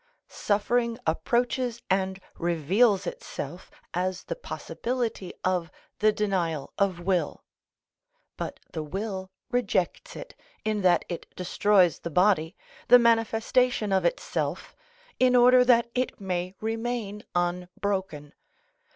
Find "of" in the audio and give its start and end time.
5.43-5.69, 6.79-6.99, 13.93-14.03